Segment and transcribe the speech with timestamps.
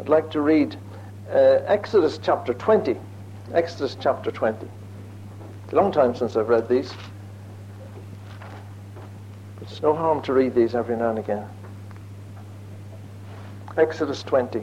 [0.00, 0.76] I'd like to read
[1.30, 2.96] uh, Exodus chapter 20.
[3.52, 4.66] Exodus chapter 20.
[5.64, 6.90] It's a long time since I've read these.
[9.60, 11.46] It's no harm to read these every now and again.
[13.76, 14.62] Exodus 20.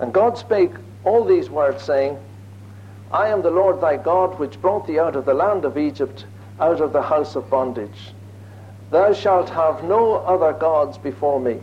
[0.00, 0.72] And God spake
[1.04, 2.18] all these words, saying,
[3.12, 6.26] I am the Lord thy God, which brought thee out of the land of Egypt,
[6.58, 8.12] out of the house of bondage.
[8.90, 11.60] Thou shalt have no other gods before me.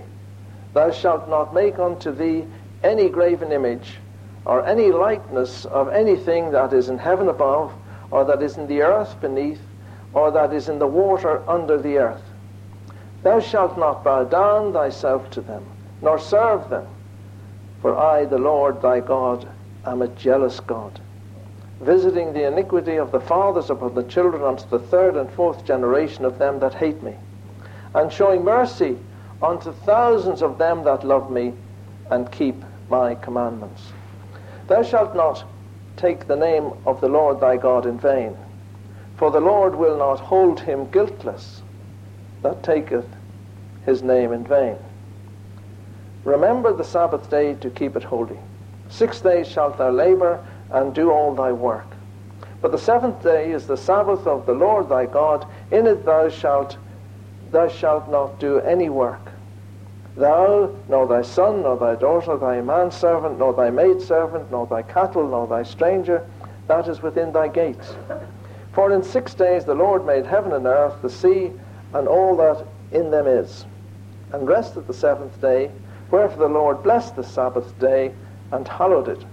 [0.74, 2.46] Thou shalt not make unto thee
[2.84, 4.00] any graven image,
[4.46, 7.74] or any likeness of anything that is in heaven above,
[8.12, 9.62] or that is in the earth beneath,
[10.14, 12.24] or that is in the water under the earth.
[13.24, 15.66] Thou shalt not bow down thyself to them,
[16.02, 16.88] nor serve them.
[17.82, 19.48] For I, the Lord thy God,
[19.86, 21.00] am a jealous God,
[21.80, 26.26] visiting the iniquity of the fathers upon the children unto the third and fourth generation
[26.26, 27.16] of them that hate me,
[27.94, 28.98] and showing mercy
[29.42, 31.54] unto thousands of them that love me
[32.10, 33.92] and keep my commandments.
[34.68, 35.46] Thou shalt not
[35.96, 38.36] take the name of the Lord thy God in vain,
[39.16, 41.64] for the Lord will not hold him guiltless
[42.42, 43.06] that taketh
[43.86, 44.78] his name in vain.
[46.24, 48.38] Remember the Sabbath day to keep it holy.
[48.90, 51.96] Six days shalt thou labor and do all thy work.
[52.62, 55.46] But the seventh day is the Sabbath of the Lord thy God.
[55.72, 56.78] In it thou shalt
[57.52, 59.32] thou shalt not do any work.
[60.16, 65.28] Thou, nor thy son, nor thy daughter, thy manservant, nor thy maidservant, nor thy cattle,
[65.28, 66.26] nor thy stranger,
[66.68, 67.96] that is within thy gates.
[68.72, 71.52] For in six days the Lord made heaven and earth, the sea,
[71.94, 73.66] and all that in them is,
[74.32, 75.72] and rested the seventh day.
[76.10, 78.14] Wherefore the Lord blessed the Sabbath day
[78.52, 79.26] and hallowed it.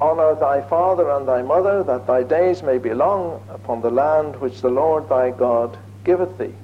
[0.00, 4.36] Honour thy father and thy mother, that thy days may be long upon the land
[4.36, 6.54] which the Lord thy God giveth thee.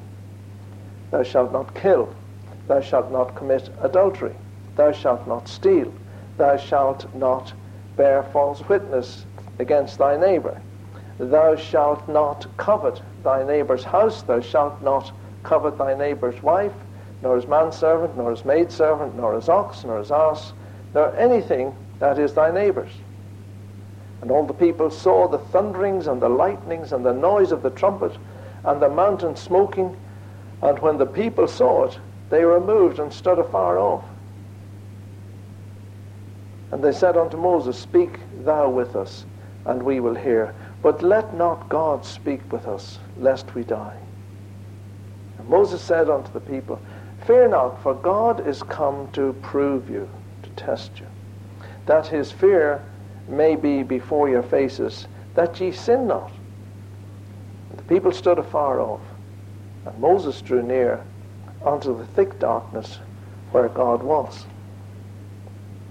[1.10, 2.10] Thou shalt not kill.
[2.66, 4.34] Thou shalt not commit adultery.
[4.76, 5.92] Thou shalt not steal.
[6.36, 7.54] Thou shalt not
[7.96, 9.26] bear false witness
[9.58, 10.60] against thy neighbour.
[11.18, 14.22] Thou shalt not covet thy neighbor's house.
[14.22, 15.12] Thou shalt not
[15.42, 16.74] covet thy neighbor's wife,
[17.22, 20.52] nor his manservant, nor his maidservant, nor his ox, nor his ass,
[20.94, 22.92] nor anything that is thy neighbour's.
[24.20, 27.70] And all the people saw the thunderings and the lightnings and the noise of the
[27.70, 28.18] trumpet
[28.64, 29.96] and the mountain smoking.
[30.60, 31.98] And when the people saw it,
[32.28, 34.04] they removed and stood afar off.
[36.70, 39.26] And they said unto Moses, Speak thou with us,
[39.64, 40.54] and we will hear.
[40.82, 43.96] But let not God speak with us, lest we die.
[45.38, 46.80] And Moses said unto the people,
[47.18, 50.08] Fear not, for God is come to prove you,
[50.42, 51.06] to test you,
[51.86, 52.84] that his fear
[53.30, 56.32] may be before your faces, that ye sin not.
[57.70, 59.02] And the people stood afar off,
[59.86, 61.04] and Moses drew near
[61.64, 62.98] unto the thick darkness
[63.52, 64.46] where God was.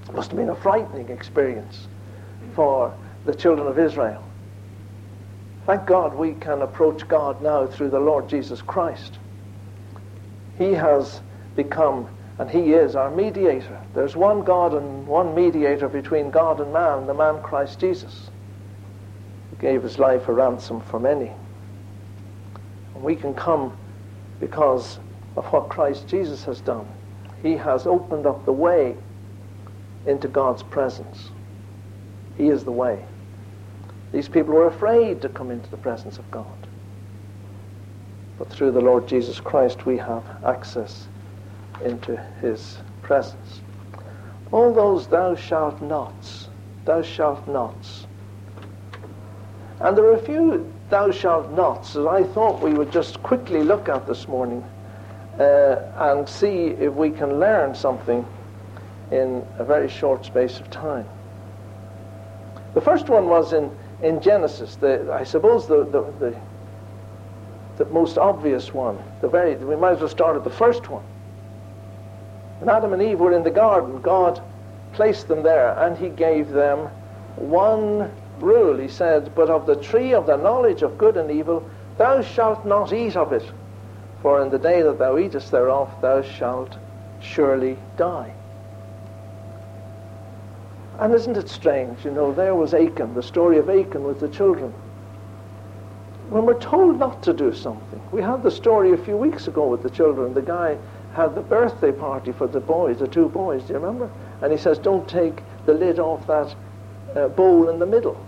[0.07, 1.87] It must have been a frightening experience
[2.53, 2.93] for
[3.25, 4.23] the children of Israel.
[5.65, 9.19] Thank God we can approach God now through the Lord Jesus Christ.
[10.57, 11.21] He has
[11.55, 12.07] become,
[12.39, 13.77] and He is our mediator.
[13.93, 18.31] There's one God and one mediator between God and man, the man Christ Jesus,
[19.49, 21.33] who gave His life a ransom for many.
[22.95, 23.73] And we can come
[24.39, 24.99] because
[25.35, 26.87] of what Christ Jesus has done.
[27.41, 28.95] He has opened up the way
[30.05, 31.31] into God's presence.
[32.37, 33.03] He is the way.
[34.13, 36.67] These people were afraid to come into the presence of God.
[38.37, 41.09] But through the Lord Jesus Christ, we have access
[41.83, 43.61] into his presence.
[44.51, 46.47] All those thou shalt nots,
[46.85, 48.07] thou shalt nots.
[49.79, 53.63] And there are a few thou shalt nots that I thought we would just quickly
[53.63, 54.63] look at this morning
[55.39, 58.25] uh, and see if we can learn something
[59.11, 61.07] in a very short space of time.
[62.73, 66.35] The first one was in, in Genesis, the, I suppose the, the, the,
[67.77, 68.97] the most obvious one.
[69.21, 71.03] The very, we might as well start at the first one.
[72.59, 74.41] When Adam and Eve were in the garden, God
[74.93, 76.89] placed them there and he gave them
[77.35, 78.77] one rule.
[78.77, 82.65] He said, But of the tree of the knowledge of good and evil, thou shalt
[82.65, 83.49] not eat of it.
[84.21, 86.77] For in the day that thou eatest thereof, thou shalt
[87.21, 88.33] surely die.
[90.99, 92.03] And isn't it strange?
[92.03, 94.73] You know, there was Achan, the story of Achan with the children.
[96.29, 99.65] When we're told not to do something, we had the story a few weeks ago
[99.67, 100.33] with the children.
[100.33, 100.77] The guy
[101.13, 104.09] had the birthday party for the boys, the two boys, do you remember?
[104.41, 106.55] And he says, don't take the lid off that
[107.15, 108.25] uh, bowl in the middle.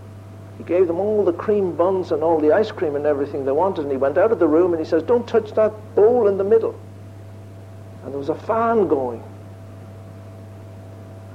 [0.57, 3.51] He gave them all the cream buns and all the ice cream and everything they
[3.51, 6.27] wanted, and he went out of the room and he says, Don't touch that bowl
[6.27, 6.79] in the middle.
[8.03, 9.23] and there was a fan going.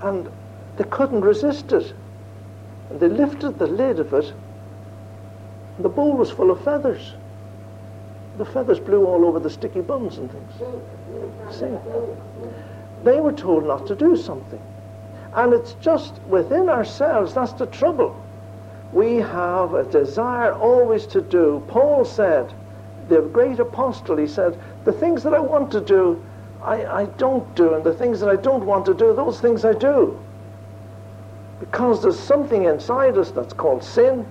[0.02, 0.28] And
[0.76, 1.94] they couldn't resist it.
[2.90, 4.32] And they lifted the lid of it,
[5.76, 7.14] and the bowl was full of feathers.
[8.38, 10.52] The feathers blew all over the sticky buns and things.
[11.50, 11.70] See?
[13.04, 14.62] They were told not to do something.
[15.34, 18.20] And it's just within ourselves, that's the trouble.
[18.92, 21.62] We have a desire always to do.
[21.68, 22.52] Paul said,
[23.08, 26.24] the great apostle, he said, the things that I want to do,
[26.62, 29.64] I, I don't do, and the things that I don't want to do, those things
[29.64, 30.18] I do.
[31.60, 34.26] Because there's something inside us that's called sin,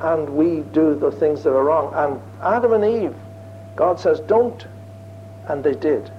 [0.00, 1.92] and we do the things that are wrong.
[1.94, 3.14] And Adam and Eve,
[3.76, 4.66] God says, don't,
[5.48, 6.10] and they did.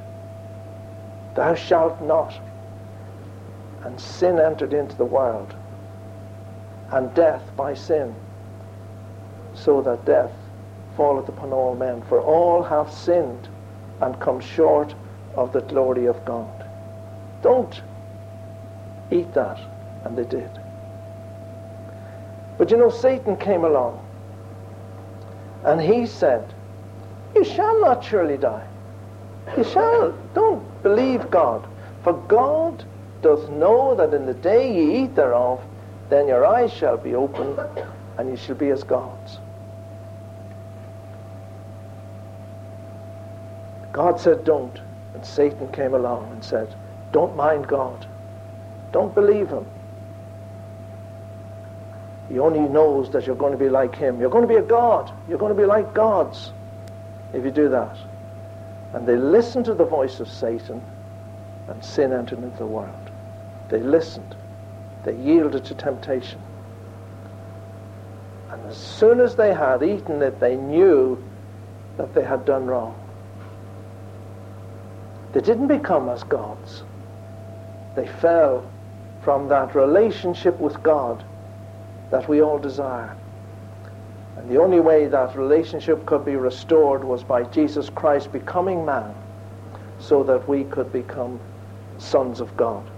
[1.36, 2.34] Thou shalt not.
[3.84, 5.54] And sin entered into the world,
[6.92, 8.16] and death by sin,
[9.54, 10.31] so that death
[10.96, 12.02] falleth upon all men.
[12.04, 13.50] For all have sinned
[14.00, 14.96] and come short
[15.36, 16.66] of the glory of God.
[17.42, 17.81] Don't
[19.12, 19.60] eat that.
[20.06, 20.50] And they did.
[22.58, 24.00] But you know, Satan came along
[25.66, 26.54] and he said,
[27.36, 28.64] You shall not surely die.
[29.57, 30.13] You shall.
[30.34, 31.68] Don't believe God.
[32.04, 32.84] For God
[33.22, 35.62] doth know that in the day ye eat thereof,
[36.10, 37.60] then your eyes shall be opened,
[38.18, 39.40] and ye shall be as gods.
[43.92, 44.80] God said, Don't.
[45.13, 46.75] And Satan came along and said,
[47.12, 48.06] Don't mind God.
[48.92, 49.66] Don't believe him.
[52.30, 54.19] He only knows that you're going to be like him.
[54.19, 55.12] You're going to be a God.
[55.30, 56.51] You're going to be like gods
[57.34, 57.98] if you do that.
[58.94, 60.81] And they listened to the voice of Satan,
[61.68, 63.12] and sin entered into the world.
[63.69, 64.36] They listened.
[65.04, 66.40] They yielded to temptation.
[68.51, 71.22] And as soon as they had eaten it, they knew
[71.98, 72.95] that they had done wrong.
[75.34, 76.84] They didn't become as gods.
[77.96, 78.69] They fell
[79.22, 81.24] from that relationship with God
[82.12, 83.16] that we all desire.
[84.38, 89.14] And the only way that relationship could be restored was by Jesus Christ becoming man
[90.00, 91.40] so that we could become
[91.98, 92.90] sons of God.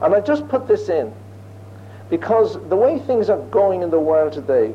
[0.00, 1.12] And I just put this in
[2.10, 4.74] because the way things are going in the world today,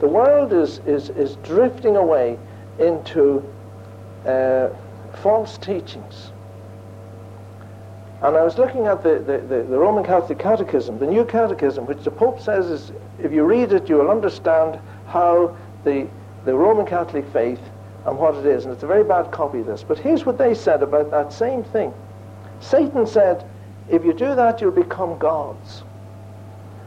[0.00, 2.38] the world is, is, is drifting away
[2.78, 3.44] into
[4.26, 4.70] uh,
[5.22, 6.32] false teachings.
[8.22, 11.86] And I was looking at the, the, the, the, Roman Catholic Catechism, the New Catechism,
[11.86, 14.78] which the Pope says is, if you read it, you will understand
[15.12, 15.54] how
[15.84, 16.08] the,
[16.46, 17.60] the Roman Catholic faith
[18.06, 18.64] and what it is.
[18.64, 19.82] And it's a very bad copy of this.
[19.82, 21.92] But here's what they said about that same thing.
[22.60, 23.46] Satan said,
[23.90, 25.82] if you do that, you'll become gods.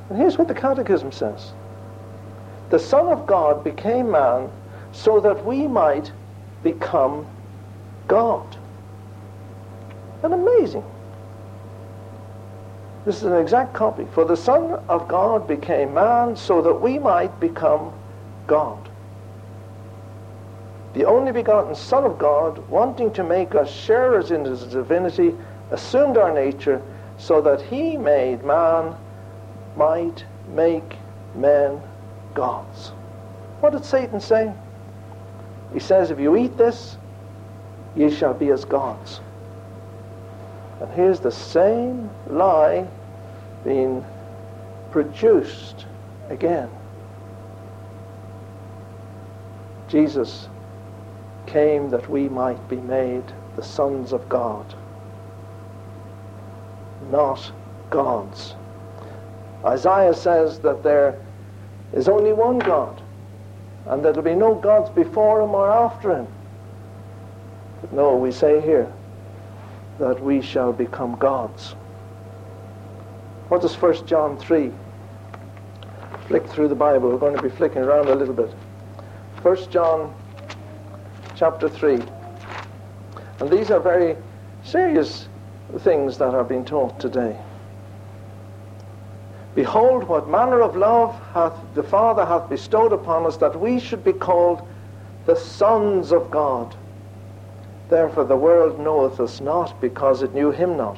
[0.10, 1.54] And here's what the Catechism says.
[2.72, 4.50] The Son of God became man
[4.92, 6.12] so that we might
[6.63, 7.28] become
[8.07, 8.57] God.
[10.24, 10.83] And amazing.
[13.06, 14.07] This is an exact copy.
[14.13, 17.94] For the Son of God became man so that we might become
[18.47, 18.89] God.
[20.94, 25.36] The only begotten Son of God, wanting to make us sharers in his divinity,
[25.71, 26.81] assumed our nature
[27.18, 28.95] so that he made man
[29.75, 30.95] might make
[31.36, 31.81] men
[32.33, 32.89] gods.
[33.59, 34.53] What did Satan say?
[35.74, 36.97] He says, if you eat this,
[37.95, 39.19] ye shall be as gods.
[40.80, 42.87] And here's the same lie
[43.64, 44.06] being
[44.92, 45.85] produced
[46.30, 46.69] again.
[49.87, 50.49] Jesus
[51.45, 53.23] came that we might be made
[53.56, 54.73] the sons of God,
[57.11, 57.51] not
[57.89, 58.56] gods.
[59.63, 61.19] Isaiah says that there
[61.94, 63.01] is only one God,
[63.87, 66.27] and there will be no gods before him or after him.
[67.81, 68.92] But no, we say here,
[69.99, 71.75] that we shall become gods.
[73.47, 74.71] What does 1 John 3?
[76.27, 77.09] Flick through the Bible.
[77.09, 78.51] We're going to be flicking around a little bit.
[79.45, 80.11] 1 John
[81.35, 82.02] chapter 3.
[83.40, 84.16] And these are very
[84.64, 85.28] serious
[85.81, 87.37] things that are being taught today.
[89.54, 94.04] Behold, what manner of love hath the Father hath bestowed upon us that we should
[94.04, 94.68] be called
[95.28, 96.75] the sons of God.
[97.87, 100.97] Therefore the world knoweth us not, because it knew him not.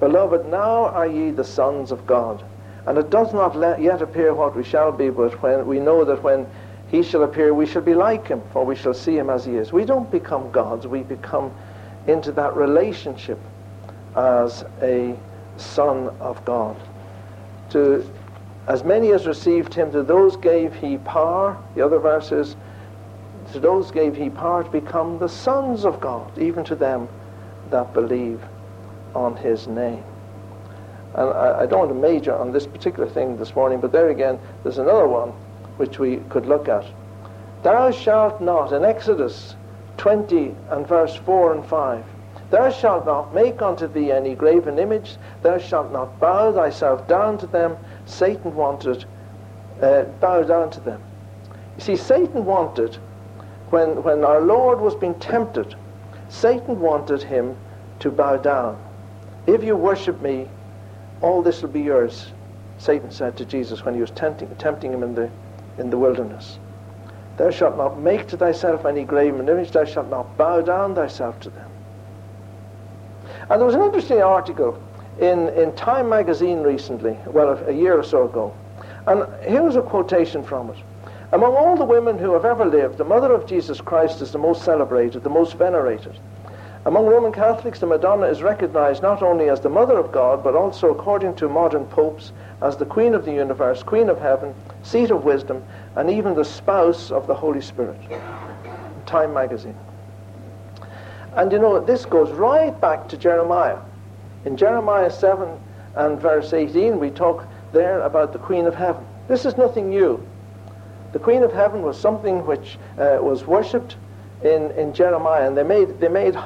[0.00, 2.42] Beloved, now are ye the sons of God.
[2.86, 6.22] And it does not yet appear what we shall be, but when we know that
[6.22, 6.46] when
[6.92, 9.56] he shall appear, we shall be like him, for we shall see him as he
[9.56, 9.72] is.
[9.72, 11.50] We don't become gods, we become
[12.06, 13.40] into that relationship
[14.14, 15.16] as a
[15.56, 16.76] son of God.
[17.70, 18.06] To
[18.68, 21.56] as many as received him, to those gave he power.
[21.74, 22.56] The other verses
[23.52, 27.08] to those gave he power to become the sons of God, even to them
[27.70, 28.40] that believe
[29.14, 30.04] on his name.
[31.14, 34.10] And I, I, don't want to major on this particular thing this morning, but there
[34.10, 35.32] again, there's another one
[35.76, 36.84] which we could look at.
[37.62, 39.54] Thou shalt not, in Exodus
[39.96, 42.04] 20 and verse 4 and 5,
[42.50, 47.38] Thou shalt not make unto thee any graven image, thou shalt not bow thyself down
[47.38, 47.78] to them.
[48.04, 49.06] Satan wanted,
[49.80, 51.00] uh, bow down to them.
[51.78, 52.96] You see, Satan wanted,
[53.70, 55.74] when, when our Lord was being tempted,
[56.28, 57.56] Satan wanted him
[58.00, 58.78] to bow down.
[59.46, 60.46] If you worship me,
[61.22, 62.32] all this will be yours,
[62.76, 65.30] Satan said to Jesus when he was tempting, tempting him in the,
[65.78, 66.58] in the wilderness.
[67.36, 71.40] Thou shalt not make to thyself any graven image, thou shalt not bow down thyself
[71.40, 71.68] to them.
[73.48, 74.80] And there was an interesting article
[75.20, 78.54] in, in Time magazine recently, well, a, a year or so ago.
[79.06, 80.78] And here was a quotation from it.
[81.32, 84.38] Among all the women who have ever lived, the mother of Jesus Christ is the
[84.38, 86.18] most celebrated, the most venerated.
[86.84, 90.56] Among Roman Catholics, the Madonna is recognized not only as the mother of God, but
[90.56, 95.12] also, according to modern popes, as the Queen of the universe, Queen of heaven, seat
[95.12, 95.62] of wisdom,
[95.94, 98.00] and even the spouse of the Holy Spirit.
[99.06, 99.76] Time magazine.
[101.36, 103.78] And you know, this goes right back to Jeremiah.
[104.44, 105.48] In Jeremiah 7
[105.94, 109.04] and verse 18, we talk there about the Queen of Heaven.
[109.28, 110.20] This is nothing new.
[111.12, 113.96] The Queen of Heaven was something which uh, was worshipped
[114.42, 116.36] in, in Jeremiah, and they made, they made,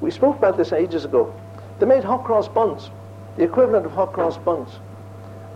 [0.00, 1.34] we spoke about this ages ago,
[1.78, 2.90] they made hot cross buns,
[3.36, 4.70] the equivalent of hot cross buns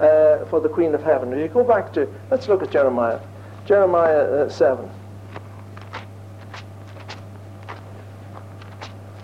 [0.01, 1.33] uh, for the Queen of Heaven.
[1.33, 3.21] If you go back to, let's look at Jeremiah,
[3.67, 4.91] Jeremiah uh, 7.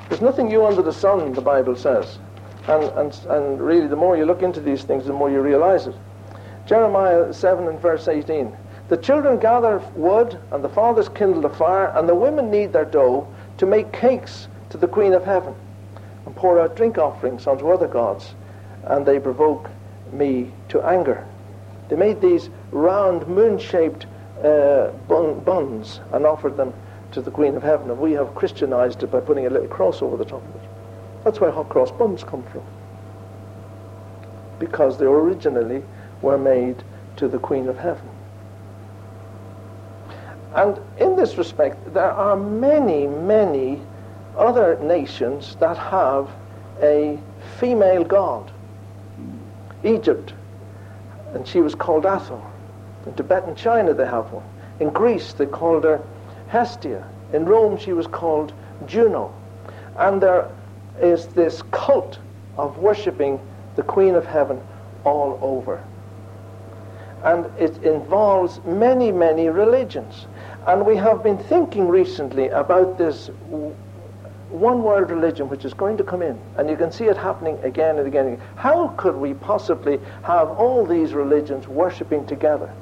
[0.08, 2.18] There's nothing new under the sun, the Bible says.
[2.68, 5.86] And, and, and really, the more you look into these things, the more you realize
[5.86, 5.94] it.
[6.66, 8.56] Jeremiah 7 and verse 18.
[8.88, 12.84] The children gather wood, and the fathers kindle a fire, and the women knead their
[12.84, 13.26] dough
[13.58, 15.54] to make cakes to the Queen of Heaven,
[16.26, 18.34] and pour out drink offerings unto other gods,
[18.82, 19.70] and they provoke
[20.12, 21.24] me to anger.
[21.88, 24.06] They made these round, moon shaped
[24.42, 26.74] uh, bun- buns and offered them
[27.12, 30.02] to the Queen of Heaven, and we have Christianized it by putting a little cross
[30.02, 30.68] over the top of it.
[31.22, 32.64] That's where hot cross buns come from.
[34.58, 35.84] Because they originally
[36.20, 36.82] were made
[37.18, 38.08] to the Queen of Heaven.
[40.52, 43.80] And in this respect, there are many, many
[44.36, 46.28] other nations that have
[46.82, 47.18] a
[47.58, 48.50] female god.
[49.84, 50.32] Egypt,
[51.34, 52.40] and she was called Hathor.
[53.06, 54.44] In Tibet and China, they have one.
[54.80, 56.00] In Greece, they called her
[56.48, 57.06] Hestia.
[57.32, 58.52] In Rome, she was called
[58.86, 59.32] Juno.
[59.98, 60.50] And there
[61.00, 62.18] is this cult
[62.56, 63.40] of worshipping
[63.76, 64.60] the Queen of Heaven
[65.04, 65.82] all over.
[67.22, 70.26] And it involves many, many religions.
[70.66, 73.30] And we have been thinking recently about this
[74.54, 76.38] one world religion which is going to come in.
[76.56, 78.40] And you can see it happening again and again.
[78.54, 82.72] How could we possibly have all these religions worshipping together?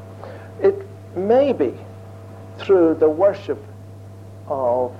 [0.61, 0.87] It
[1.17, 1.75] may be
[2.59, 3.59] through the worship
[4.49, 4.95] of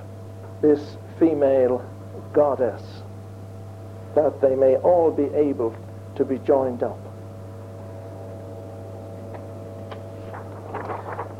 [0.61, 1.87] this female
[2.33, 2.81] goddess
[4.15, 5.75] that they may all be able
[6.15, 6.99] to be joined up.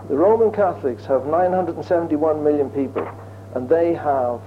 [0.09, 3.07] The Roman Catholics have 971 million people,
[3.55, 4.41] and they have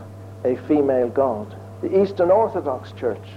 [0.47, 1.55] a female god.
[1.83, 3.29] The Eastern Orthodox Church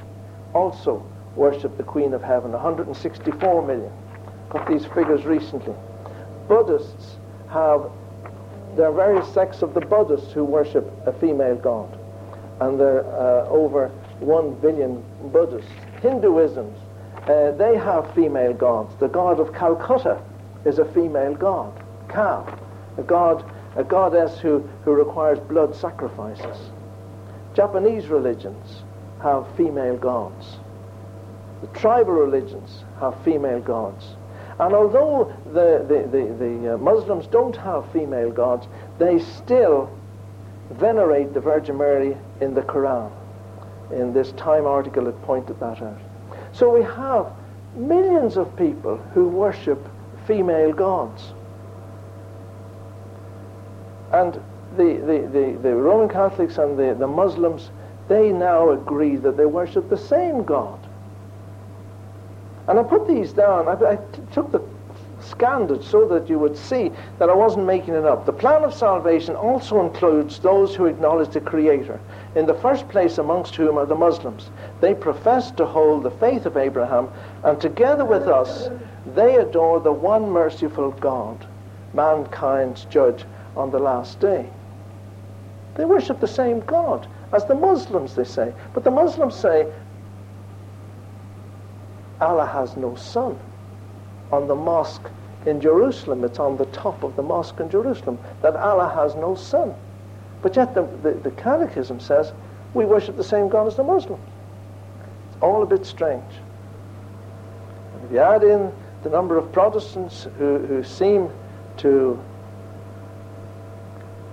[0.54, 3.92] also worshipped the Queen of Heaven, 164 million.
[4.50, 5.76] Got these figures recently.
[6.48, 7.18] Buddhists
[7.50, 7.90] have
[8.76, 11.98] there are various sects of the Buddhists who worship a female god,
[12.62, 13.88] and there are uh, over
[14.20, 15.72] one billion Buddhists.
[16.02, 16.74] Hinduism,
[17.28, 18.96] uh, they have female gods.
[19.00, 20.22] The god of Calcutta
[20.66, 22.52] is a female god, Kali,
[22.98, 23.44] a god,
[23.76, 26.70] a goddess who, who requires blood sacrifices.
[27.60, 28.84] Japanese religions
[29.22, 30.60] have female gods.
[31.60, 34.16] The tribal religions have female gods.
[34.62, 38.66] And although the, the, the, the uh, Muslims don't have female gods,
[38.98, 39.92] they still
[40.72, 43.12] venerate the Virgin Mary in the Quran.
[43.92, 46.00] In this Time article, it pointed that out.
[46.54, 47.30] So we have
[47.76, 49.86] millions of people who worship
[50.26, 51.34] female gods.
[54.14, 54.42] And
[54.78, 57.72] the, the, the, the Roman Catholics and the, the Muslims,
[58.08, 60.80] they now agree that they worship the same God.
[62.68, 63.68] And I put these down.
[63.68, 63.98] I,
[64.32, 64.62] took the
[65.22, 68.26] scanned so that you would see that I wasn't making it up.
[68.26, 72.00] The plan of salvation also includes those who acknowledge the Creator,
[72.36, 74.50] in the first place amongst whom are the Muslims.
[74.82, 77.10] They profess to hold the faith of Abraham,
[77.44, 78.70] and together with us,
[79.16, 81.46] they adore the one merciful God,
[81.94, 84.50] mankind's judge on the last day.
[85.80, 87.08] They worship the same God.
[87.32, 88.54] as the Muslims, they say.
[88.74, 89.66] But the Muslims say
[92.20, 93.40] Allah has no son.
[94.34, 95.10] On the mosque
[95.46, 99.36] in Jerusalem, it's on the top of the mosque in Jerusalem, that Allah has no
[99.36, 99.74] son.
[100.42, 102.34] But yet the, the, the Catechism says
[102.74, 104.22] we worship the same God as the Muslims.
[105.30, 106.34] It's all a bit strange.
[107.94, 108.70] And if you add in
[109.04, 111.30] the number of Protestants who, who seem
[111.78, 112.22] to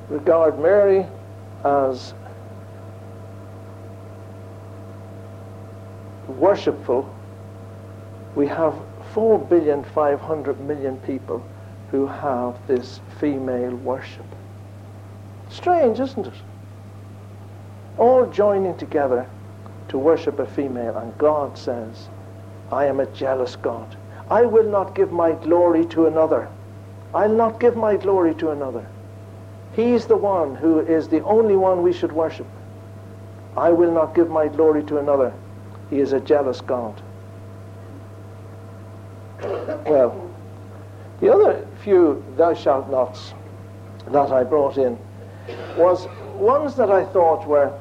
[0.09, 1.07] regard Mary
[1.67, 2.15] as
[6.29, 7.13] worshipful,
[8.35, 8.75] we have
[9.13, 11.43] 4 billion 500 million people
[11.91, 14.27] who have this female worship.
[15.49, 16.35] Strange, isn't it?
[17.99, 19.29] All joining together
[19.89, 22.09] to worship a female, and God says,
[22.71, 23.97] I am a jealous God.
[24.29, 26.49] I will not give my glory to another.
[27.15, 28.87] I'll not give my glory to another.
[29.77, 32.47] He's the one who is the only one we should worship.
[33.57, 35.35] I will not give my glory to another.
[35.91, 37.01] He is a jealous God.
[39.43, 40.31] Well,
[41.21, 43.35] the other few thou shalt nots
[44.09, 44.99] that I brought in
[45.77, 46.07] was
[46.37, 47.73] ones that I thought were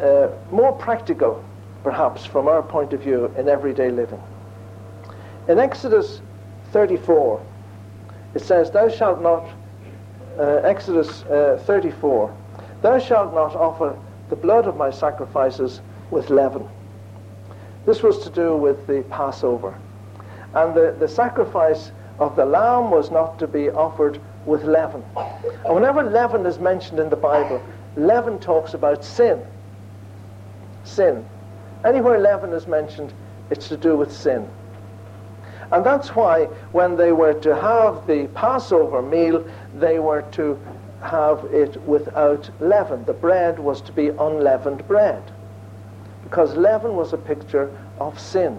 [0.00, 1.44] uh, more practical,
[1.82, 4.22] perhaps, from our point of view in everyday living.
[5.46, 6.20] In Exodus
[6.72, 7.42] 34,
[8.34, 9.46] it says, Thou shalt not,
[10.38, 12.34] uh, Exodus uh, 34,
[12.82, 15.80] Thou shalt not offer the blood of my sacrifices
[16.10, 16.66] with leaven.
[17.86, 19.76] This was to do with the Passover.
[20.54, 25.02] And the, the sacrifice of the lamb was not to be offered with leaven.
[25.16, 27.62] And whenever leaven is mentioned in the Bible,
[27.96, 29.42] leaven talks about sin.
[30.84, 31.24] Sin.
[31.84, 33.12] Anywhere leaven is mentioned,
[33.50, 34.48] it's to do with sin.
[35.70, 39.44] And that's why when they were to have the Passover meal,
[39.78, 40.58] they were to
[41.02, 43.04] have it without leaven.
[43.04, 45.22] The bread was to be unleavened bread.
[46.24, 47.70] Because leaven was a picture
[48.00, 48.58] of sin.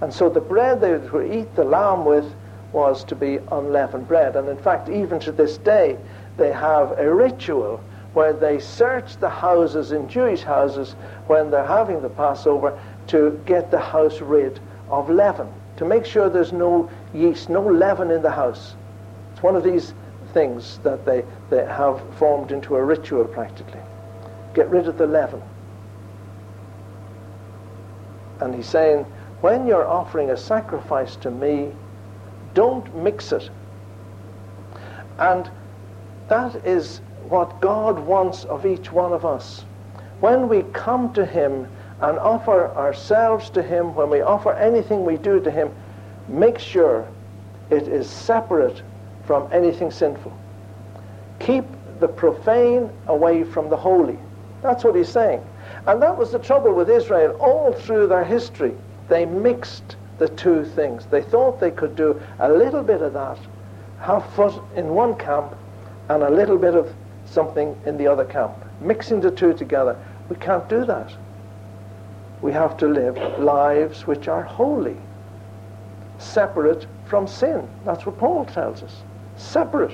[0.00, 2.32] And so the bread they would eat the lamb with
[2.72, 4.36] was to be unleavened bread.
[4.36, 5.98] And in fact, even to this day,
[6.36, 7.82] they have a ritual
[8.14, 10.92] where they search the houses in Jewish houses
[11.26, 15.48] when they're having the Passover to get the house rid of leaven,
[15.80, 18.74] to make sure there's no yeast, no leaven in the house.
[19.32, 19.94] It's one of these
[20.34, 23.80] things that they, they have formed into a ritual practically.
[24.52, 25.40] Get rid of the leaven.
[28.40, 29.06] And he's saying,
[29.40, 31.72] when you're offering a sacrifice to me,
[32.52, 33.48] don't mix it.
[35.18, 35.50] And
[36.28, 39.64] that is what God wants of each one of us.
[40.20, 41.68] When we come to Him
[42.00, 45.70] and offer ourselves to Him, when we offer anything we do to Him,
[46.28, 47.06] make sure
[47.70, 48.82] it is separate
[49.24, 50.36] from anything sinful.
[51.38, 51.64] Keep
[52.00, 54.18] the profane away from the holy.
[54.62, 55.42] That's what he's saying.
[55.86, 58.74] And that was the trouble with Israel all through their history.
[59.08, 61.06] They mixed the two things.
[61.06, 63.38] They thought they could do a little bit of that,
[64.00, 65.54] half foot in one camp,
[66.08, 66.92] and a little bit of
[67.24, 68.52] something in the other camp.
[68.80, 69.96] Mixing the two together.
[70.28, 71.12] We can't do that.
[72.42, 74.96] We have to live lives which are holy,
[76.18, 77.68] separate from sin.
[77.84, 79.02] That's what Paul tells us.
[79.36, 79.92] Separate.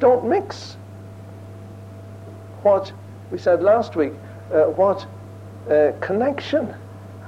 [0.00, 0.76] Don't mix.
[2.62, 2.92] What
[3.30, 4.12] we said last week,
[4.52, 5.06] uh, what
[5.70, 6.74] uh, connection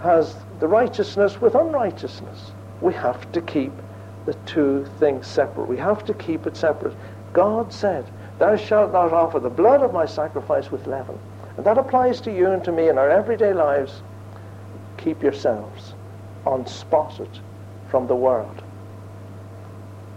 [0.00, 2.52] has the righteousness with unrighteousness.
[2.80, 3.72] We have to keep
[4.26, 5.68] the two things separate.
[5.68, 6.96] We have to keep it separate.
[7.32, 11.18] God said, Thou shalt not offer the blood of my sacrifice with leaven.
[11.56, 14.02] And that applies to you and to me in our everyday lives.
[14.96, 15.94] Keep yourselves
[16.46, 17.28] unspotted
[17.88, 18.62] from the world.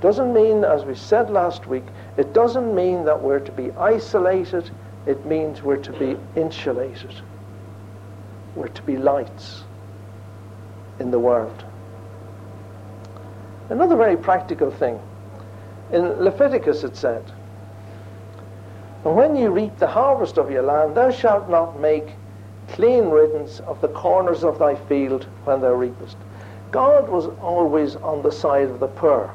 [0.01, 1.85] Doesn't mean, as we said last week,
[2.17, 4.69] it doesn't mean that we're to be isolated.
[5.05, 7.15] It means we're to be insulated.
[8.55, 9.63] We're to be lights
[10.99, 11.65] in the world.
[13.69, 14.99] Another very practical thing.
[15.91, 17.23] In Leviticus it said,
[19.05, 22.15] And when you reap the harvest of your land, thou shalt not make
[22.69, 26.17] clean riddance of the corners of thy field when thou reapest.
[26.71, 29.31] God was always on the side of the poor.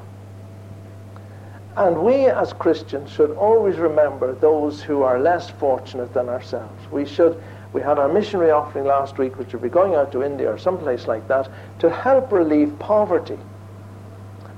[1.77, 6.91] And we as Christians should always remember those who are less fortunate than ourselves.
[6.91, 7.41] We should
[7.73, 10.59] we had our missionary offering last week, which will be going out to India or
[10.59, 13.39] someplace like that, to help relieve poverty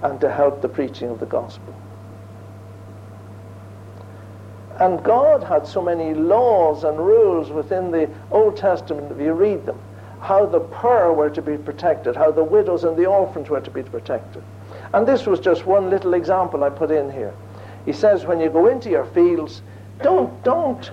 [0.03, 1.75] and to help the preaching of the gospel.
[4.81, 9.65] And God had so many laws and rules within the Old Testament, if you read
[9.67, 9.79] them,
[10.21, 13.71] how the poor were to be protected, how the widows and the orphans were to
[13.71, 14.43] be protected.
[14.95, 17.35] And this was just one little example I put in here.
[17.85, 19.63] He says, when you go into your fields,
[20.03, 20.91] Don't, don't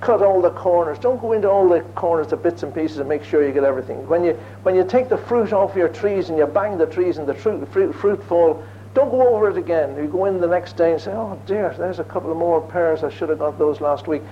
[0.00, 0.98] cut all the corners.
[0.98, 3.64] Don't go into all the corners, the bits and pieces, and make sure you get
[3.64, 4.06] everything.
[4.08, 7.18] When you, when you take the fruit off your trees and you bang the trees
[7.18, 8.62] and the fruit, fruit, fruit fall,
[8.94, 9.96] don't go over it again.
[9.96, 12.60] You go in the next day and say, oh dear, there's a couple of more
[12.60, 13.02] pears.
[13.02, 14.22] I should have got those last week.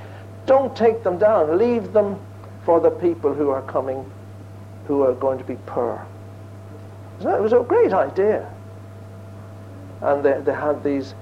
[0.47, 1.57] Don't take them down.
[1.57, 2.19] Leave them
[2.65, 4.11] for the people who are coming,
[4.87, 6.07] who are going to be poor.
[7.21, 8.53] It was a great idea.
[10.03, 11.15] And they, they had these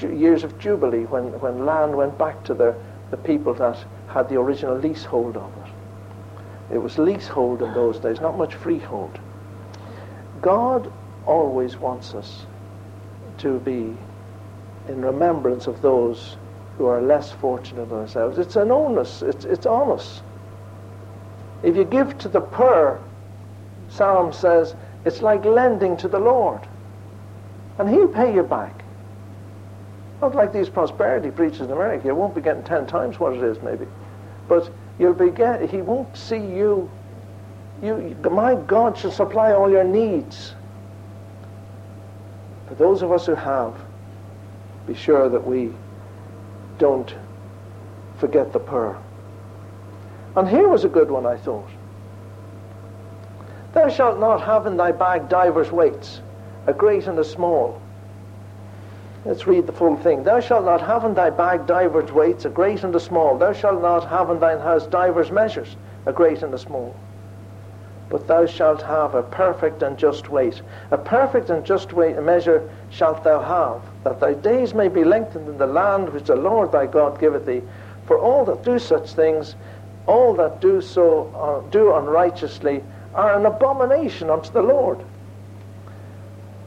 [0.00, 2.74] years of jubilee when, when land went back to the,
[3.10, 6.74] the people that had the original leasehold of it.
[6.74, 9.18] It was leasehold in those days, not much freehold.
[10.42, 10.92] God
[11.26, 12.44] always wants us
[13.38, 13.96] to be
[14.88, 16.36] in remembrance of those
[16.78, 18.38] who are less fortunate than ourselves.
[18.38, 20.22] It's an onus, it's, it's on us.
[21.62, 23.00] If you give to the poor,
[23.88, 26.60] Psalm says, it's like lending to the Lord.
[27.78, 28.84] And he'll pay you back.
[30.20, 32.06] Not like these prosperity preachers in America.
[32.06, 33.86] You won't be getting ten times what it is, maybe.
[34.48, 36.90] But you'll be get, he won't see you.
[37.82, 40.54] You, my God shall supply all your needs.
[42.68, 43.74] For those of us who have,
[44.86, 45.72] be sure that we
[46.78, 47.14] don't
[48.18, 48.98] forget the poor.
[50.34, 51.68] And here was a good one, I thought.
[53.72, 56.20] Thou shalt not have in thy bag divers weights,
[56.66, 57.80] a great and a small.
[59.24, 60.24] Let's read the full thing.
[60.24, 63.38] Thou shalt not have in thy bag divers weights, a great and a small.
[63.38, 65.76] Thou shalt not have in thine house divers measures,
[66.06, 66.94] a great and a small
[68.08, 70.62] but thou shalt have a perfect and just weight.
[70.90, 75.48] A perfect and just weight measure shalt thou have, that thy days may be lengthened
[75.48, 77.62] in the land which the Lord thy God giveth thee.
[78.06, 79.56] For all that do such things,
[80.06, 82.82] all that do so uh, do unrighteously,
[83.14, 85.04] are an abomination unto the Lord.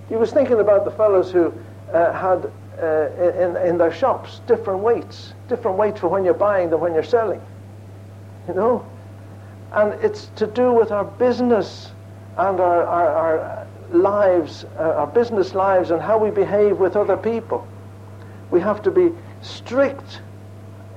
[0.10, 1.54] He was thinking about the fellows who
[1.94, 6.70] uh, had uh, in, in their shops different weights, different weights for when you're buying
[6.70, 7.42] than when you're selling.
[8.48, 8.86] You know,
[9.74, 11.92] and it's to do with our business
[12.38, 17.18] and our, our, our lives, uh, our business lives, and how we behave with other
[17.18, 17.68] people.
[18.52, 20.22] We have to be strict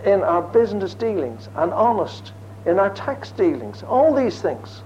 [0.04, 2.32] in our business dealings and honest
[2.66, 3.82] in our tax dealings.
[3.82, 4.82] All these things.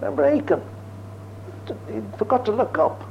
[0.00, 0.62] Remember Achan?
[1.90, 3.02] He forgot to look up.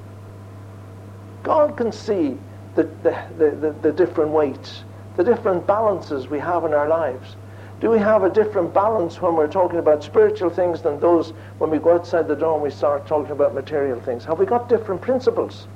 [1.41, 2.37] God can see
[2.75, 4.83] the, the, the, the, different weights,
[5.17, 7.35] the different balances we have in our lives.
[7.79, 11.69] Do we have a different balance when we're talking about spiritual things than those when
[11.69, 14.23] we go outside the door and we start talking about material things?
[14.25, 15.67] Have we got different principles?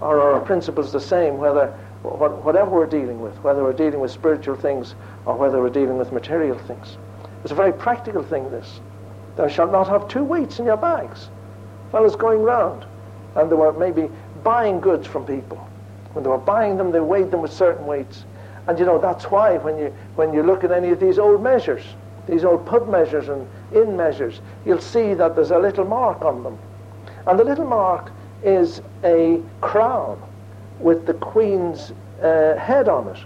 [0.00, 1.66] Or are our principles the same, whether
[2.02, 4.94] whatever we're dealing with, whether we're dealing with spiritual things
[5.26, 6.96] or whether we're dealing with material things?
[7.42, 8.80] It's a very practical thing, this.
[9.36, 11.28] Thou shalt not have two weights in your bags.
[11.92, 12.86] Fellows going round,
[13.34, 14.08] and they were maybe
[14.42, 15.58] buying goods from people.
[16.12, 18.24] When they were buying them, they weighed them with certain weights.
[18.66, 21.42] And you know, that's why when you, when you look at any of these old
[21.42, 21.82] measures,
[22.28, 26.42] these old pub measures and in measures, you'll see that there's a little mark on
[26.42, 26.58] them.
[27.26, 28.10] And the little mark
[28.42, 30.22] is a crown
[30.78, 31.92] with the Queen's
[32.22, 33.18] uh, head on it.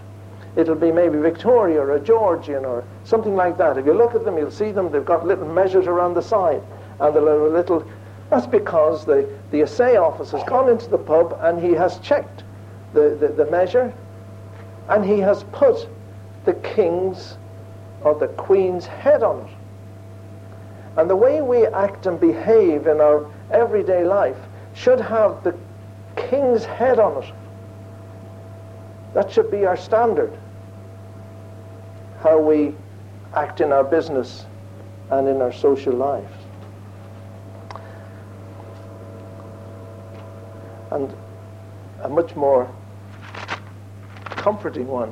[0.55, 3.77] It'll be maybe Victoria or a Georgian or something like that.
[3.77, 4.91] If you look at them, you'll see them.
[4.91, 6.63] They've got little measures around the side.
[6.99, 7.85] And the little, little
[8.29, 12.43] that's because the, the assay office has gone into the pub and he has checked
[12.93, 13.93] the, the, the measure
[14.89, 15.87] and he has put
[16.45, 17.37] the king's
[18.01, 19.53] or the queen's head on it.
[20.97, 24.37] And the way we act and behave in our everyday life
[24.73, 25.55] should have the
[26.15, 27.33] king's head on it.
[29.13, 30.37] That should be our standard.
[32.21, 32.75] How we
[33.33, 34.45] act in our business
[35.09, 36.31] and in our social lives.
[40.91, 41.13] And
[42.03, 42.69] a much more
[44.45, 45.11] comforting one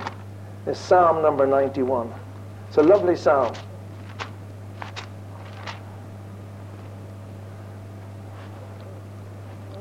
[0.68, 2.14] is Psalm number 91.
[2.68, 3.52] It's a lovely psalm.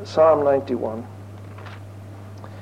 [0.04, 1.06] Psalm 91.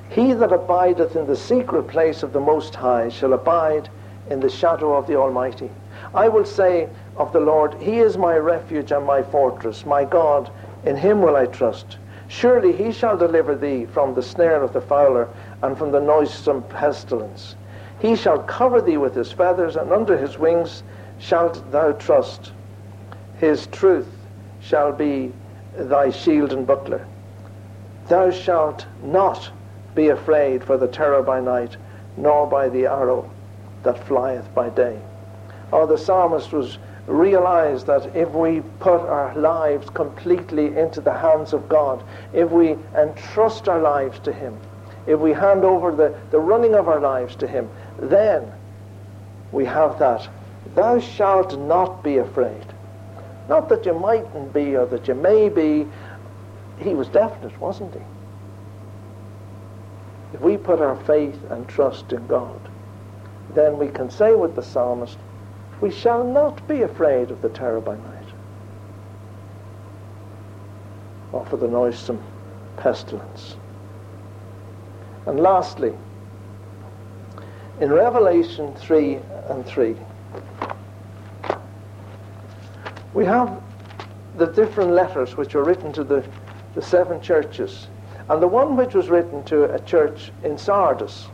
[0.09, 3.89] He that abideth in the secret place of the Most High shall abide
[4.29, 5.71] in the shadow of the Almighty.
[6.13, 10.51] I will say of the Lord, He is my refuge and my fortress, my God,
[10.83, 11.99] in Him will I trust.
[12.27, 15.29] Surely He shall deliver thee from the snare of the fowler
[15.63, 17.57] and from the noisome pestilence.
[18.01, 20.83] He shall cover thee with his feathers, and under his wings
[21.19, 22.53] shalt thou trust.
[23.39, 24.09] His truth
[24.61, 25.33] shall be
[25.77, 27.07] thy shield and buckler.
[28.09, 29.51] Thou shalt not
[29.95, 31.77] be afraid for the terror by night,
[32.17, 33.31] nor by the arrow
[33.83, 34.99] that flieth by day.
[35.73, 41.53] Oh, the psalmist was realized that if we put our lives completely into the hands
[41.53, 44.59] of God, if we entrust our lives to Him,
[45.11, 47.69] if we hand over the, the running of our lives to Him,
[47.99, 48.53] then
[49.51, 50.29] we have that.
[50.75, 52.65] Thou shalt not be afraid.
[53.49, 55.87] Not that you mightn't be or that you may be.
[56.79, 58.01] He was definite, wasn't he?
[60.33, 62.61] If we put our faith and trust in God,
[63.55, 65.19] then we can say with the psalmist,
[65.81, 68.29] We shall not be afraid of the terror by night,
[71.33, 72.23] or for the noisome
[72.77, 73.57] pestilence.
[75.31, 75.93] And lastly,
[77.81, 79.95] in Revelation 3 and 3,
[83.15, 83.63] we have
[84.39, 86.27] the different letters which were written to the,
[86.75, 87.87] the seven churches.
[88.29, 91.29] And the one which was written to a church in Sardis,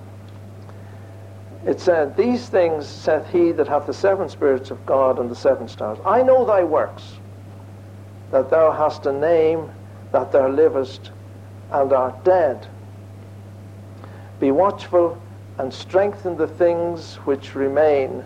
[1.64, 5.34] it said, These things saith he that hath the seven spirits of God and the
[5.34, 5.96] seven stars.
[6.04, 7.14] I know thy works,
[8.30, 9.70] that thou hast a name,
[10.12, 11.12] that thou livest,
[11.72, 12.68] and art dead.
[14.38, 15.16] Be watchful
[15.58, 18.24] and strengthen the things which remain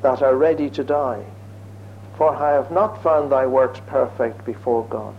[0.00, 1.22] that are ready to die.
[2.14, 5.14] For I have not found thy works perfect before God.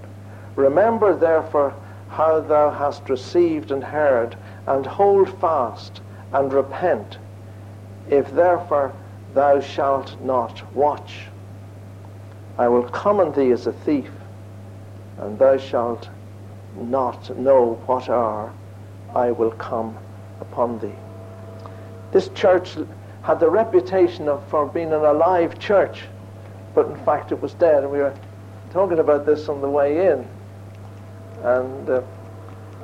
[0.56, 1.74] Remember therefore
[2.10, 6.02] how thou hast received and heard, and hold fast
[6.34, 7.18] and repent.
[8.10, 8.94] If therefore
[9.34, 11.28] thou shalt not watch,
[12.58, 14.12] I will come on thee as a thief,
[15.20, 16.10] and thou shalt
[16.76, 18.52] not know what hour
[19.16, 19.98] I will come
[20.42, 20.96] upon thee.
[22.12, 22.76] This church
[23.24, 26.04] had the reputation of for being an alive church,
[26.76, 27.84] but in fact it was dead.
[27.84, 28.14] And we were
[28.72, 30.28] talking about this on the way in,
[31.44, 32.02] and uh,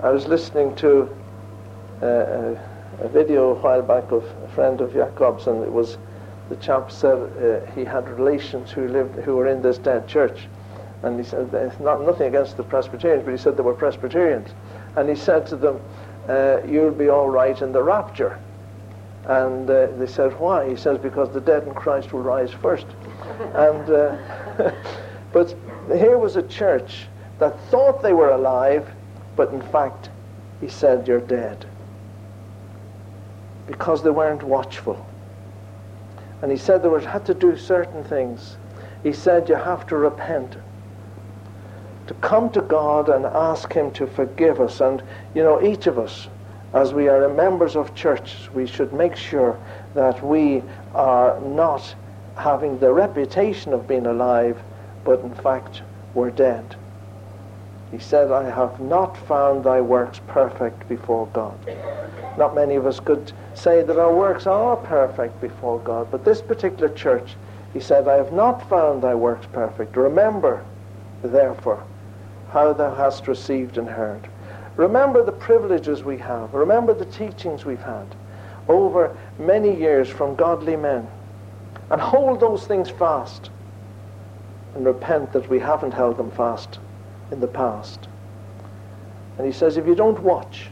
[0.01, 1.09] I was listening to
[2.01, 2.59] uh, a,
[2.99, 5.97] a, video a while back of a friend of Jacob's, and it was
[6.49, 10.47] the chap said uh, he had relations who lived who were in this dead church,
[11.03, 14.49] and he said not nothing against the Presbyterians, but he said they were Presbyterians,
[14.95, 15.81] and he said to them,
[16.27, 18.39] uh, "You'll be all right in the rapture."
[19.25, 22.87] And uh, they said, "Why?" He says, "Because the dead in Christ will rise first.
[23.55, 24.17] and uh,
[25.33, 25.55] but
[25.93, 27.07] here was a church
[27.39, 28.89] that thought they were alive,
[29.35, 30.09] but in fact,
[30.61, 31.65] he said, "You're dead,"
[33.67, 35.05] because they weren't watchful.
[36.41, 38.57] And he said they were, had to do certain things.
[39.03, 40.57] He said, "You have to repent."
[42.07, 44.81] To come to God and ask Him to forgive us.
[44.81, 45.03] And,
[45.35, 46.27] you know, each of us,
[46.73, 49.59] as we are members of churches, we should make sure
[49.93, 51.95] that we are not
[52.35, 54.61] having the reputation of being alive,
[55.03, 55.81] but in fact
[56.13, 56.75] we're dead.
[57.91, 61.57] He said, I have not found thy works perfect before God.
[62.37, 66.41] Not many of us could say that our works are perfect before God, but this
[66.41, 67.35] particular church,
[67.73, 69.95] he said, I have not found thy works perfect.
[69.95, 70.63] Remember,
[71.23, 71.83] therefore,
[72.49, 74.27] how thou hast received and heard.
[74.75, 76.53] Remember the privileges we have.
[76.53, 78.07] Remember the teachings we've had
[78.67, 81.07] over many years from godly men.
[81.89, 83.49] And hold those things fast.
[84.75, 86.79] And repent that we haven't held them fast
[87.31, 88.07] in the past.
[89.37, 90.69] And he says, if you don't watch,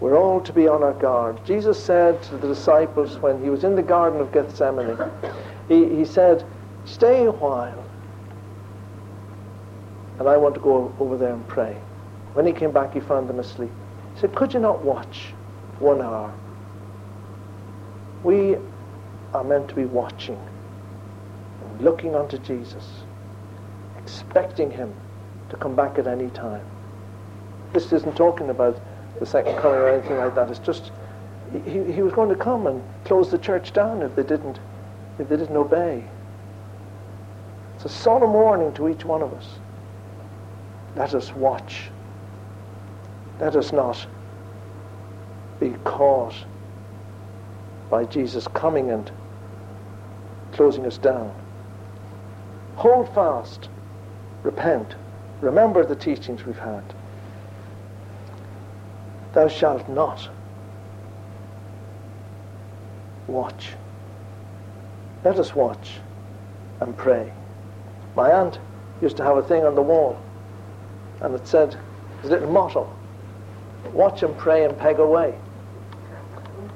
[0.00, 1.44] we're all to be on our guard.
[1.44, 4.98] Jesus said to the disciples when he was in the Garden of Gethsemane,
[5.68, 6.44] he, he said,
[6.84, 7.84] Stay a while
[10.22, 11.76] and I want to go over there and pray.
[12.34, 13.72] When he came back, he found them asleep.
[14.14, 15.32] He said, Could you not watch
[15.80, 16.32] one hour?
[18.22, 18.56] We
[19.34, 20.38] are meant to be watching
[21.64, 23.02] and looking unto Jesus,
[23.98, 24.94] expecting him
[25.48, 26.64] to come back at any time.
[27.72, 28.80] This isn't talking about
[29.18, 30.50] the second coming or anything like that.
[30.50, 30.92] It's just
[31.64, 34.60] he, he was going to come and close the church down if they didn't
[35.18, 36.04] if they didn't obey.
[37.74, 39.58] It's a solemn warning to each one of us.
[40.96, 41.90] Let us watch.
[43.40, 44.06] Let us not
[45.58, 46.34] be caught
[47.90, 49.10] by Jesus coming and
[50.52, 51.32] closing us down.
[52.76, 53.68] Hold fast.
[54.42, 54.94] Repent.
[55.40, 56.82] Remember the teachings we've had.
[59.32, 60.28] Thou shalt not
[63.28, 63.70] watch.
[65.24, 66.00] Let us watch
[66.80, 67.32] and pray.
[68.14, 68.58] My aunt
[69.00, 70.20] used to have a thing on the wall
[71.22, 71.76] and it said,
[72.20, 72.92] his little motto,
[73.92, 75.34] watch and pray and peg away.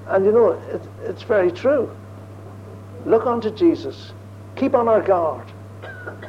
[0.07, 1.95] And you know, it, it's very true.
[3.05, 4.13] Look unto Jesus.
[4.57, 5.47] Keep on our guard.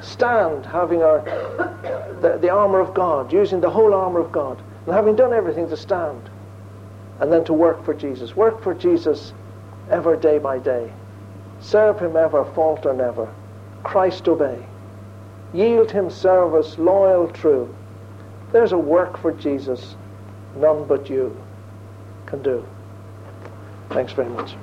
[0.02, 1.22] Stand having our
[2.22, 5.70] the, the armor of God, using the whole armor of God, and having done everything
[5.70, 6.30] to stand.
[7.20, 8.36] And then to work for Jesus.
[8.36, 9.34] Work for Jesus
[9.90, 10.92] ever day by day.
[11.60, 13.34] Serve him ever, falter never.
[13.84, 14.64] Christ obey.
[15.54, 17.74] Yield him service, loyal, true.
[18.52, 19.96] There's a work for Jesus,
[20.56, 21.36] none but you.
[22.26, 22.66] can do.
[23.90, 24.56] Thanks very much.